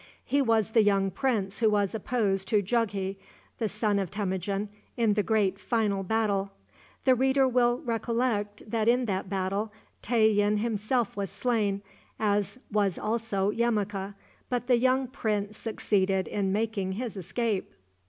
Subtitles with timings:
[0.25, 3.17] He was the young prince who was opposed to Jughi,
[3.59, 6.53] the son of Temujin, in the great final battle.
[7.03, 11.83] The reader will recollect that in that battle Tayian himself was slain,
[12.19, 14.15] as was also Yemuka,
[14.49, 17.71] but the young prince succeeded in making his escape.